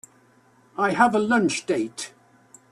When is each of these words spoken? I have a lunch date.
I 0.79 0.93
have 0.93 1.13
a 1.13 1.19
lunch 1.19 1.67
date. 1.67 2.11